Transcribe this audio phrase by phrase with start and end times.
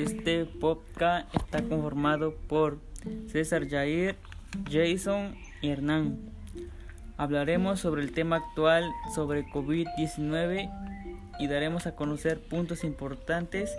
[0.00, 2.78] Este podcast está conformado por
[3.26, 4.16] César Jair,
[4.64, 6.18] Jason y Hernán.
[7.18, 10.70] Hablaremos sobre el tema actual sobre COVID-19
[11.38, 13.76] y daremos a conocer puntos importantes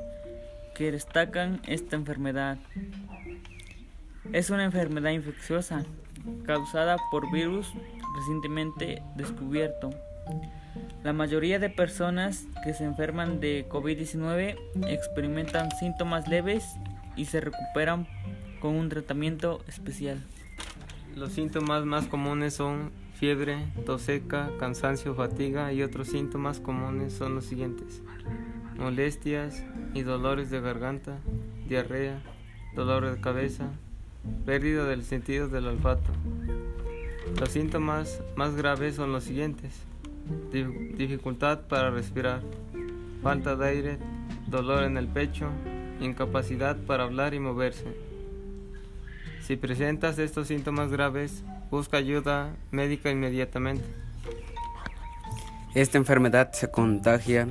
[0.76, 2.60] que destacan esta enfermedad.
[4.32, 5.86] Es una enfermedad infecciosa
[6.46, 7.74] causada por virus
[8.16, 9.90] recientemente descubierto.
[11.04, 14.56] La mayoría de personas que se enferman de COVID-19
[14.88, 16.64] experimentan síntomas leves
[17.16, 18.08] y se recuperan
[18.60, 20.24] con un tratamiento especial.
[21.16, 27.34] Los síntomas más comunes son fiebre, tos seca, cansancio, fatiga y otros síntomas comunes son
[27.36, 28.02] los siguientes.
[28.78, 29.64] Molestias
[29.96, 31.18] y dolores de garganta,
[31.68, 32.22] diarrea,
[32.76, 33.70] dolor de cabeza,
[34.46, 36.12] pérdida del sentido del olfato.
[37.40, 39.91] Los síntomas más graves son los siguientes
[40.98, 42.42] dificultad para respirar,
[43.22, 43.98] falta de aire,
[44.48, 45.48] dolor en el pecho,
[46.00, 47.86] incapacidad para hablar y moverse.
[49.42, 53.84] Si presentas estos síntomas graves, busca ayuda médica inmediatamente.
[55.74, 57.48] Esta enfermedad se contagia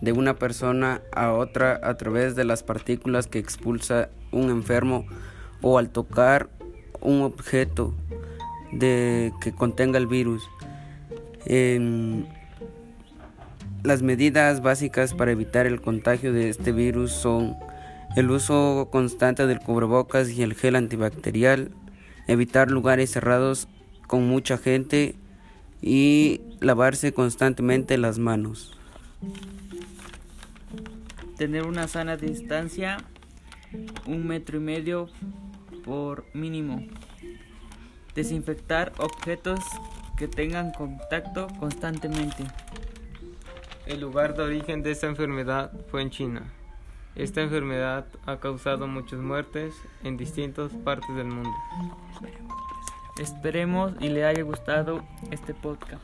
[0.00, 5.06] de una persona a otra a través de las partículas que expulsa un enfermo
[5.62, 6.50] o al tocar
[7.00, 7.94] un objeto
[8.72, 10.42] de que contenga el virus
[13.82, 17.56] las medidas básicas para evitar el contagio de este virus son
[18.16, 21.70] el uso constante del cubrebocas y el gel antibacterial,
[22.26, 23.68] evitar lugares cerrados
[24.06, 25.14] con mucha gente
[25.82, 28.76] y lavarse constantemente las manos.
[31.36, 32.96] Tener una sana distancia,
[34.06, 35.08] un metro y medio
[35.84, 36.82] por mínimo.
[38.14, 39.60] Desinfectar objetos
[40.16, 42.44] que tengan contacto constantemente.
[43.86, 46.52] El lugar de origen de esta enfermedad fue en China.
[47.14, 51.54] Esta enfermedad ha causado muchas muertes en distintas partes del mundo.
[53.18, 56.02] Esperemos y le haya gustado este podcast.